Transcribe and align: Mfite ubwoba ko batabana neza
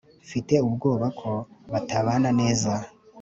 Mfite 0.25 0.53
ubwoba 0.67 1.07
ko 1.19 1.31
batabana 1.71 2.29
neza 2.39 2.71